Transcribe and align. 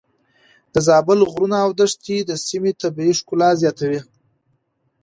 د 0.73 0.75
زابل 0.87 1.19
غرونه 1.31 1.57
او 1.65 1.69
دښتې 1.79 2.17
د 2.29 2.31
سيمې 2.47 2.71
طبيعي 2.81 3.13
ښکلا 3.19 3.49
زياتوي. 3.61 4.01